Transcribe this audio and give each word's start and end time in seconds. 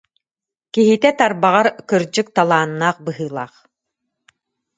Киһитэ 0.73 1.09
тарбаҕар, 1.19 1.67
кырдьык, 1.89 2.27
талааннаах 2.35 2.97
быһыылаах. 3.05 3.53